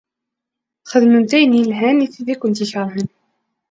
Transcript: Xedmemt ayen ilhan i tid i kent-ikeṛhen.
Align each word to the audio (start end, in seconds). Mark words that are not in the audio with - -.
Xedmemt 0.93 1.35
ayen 1.37 1.55
ilhan 1.61 2.03
i 2.05 2.07
tid 2.13 2.27
i 2.33 2.35
kent-ikeṛhen. 2.39 3.07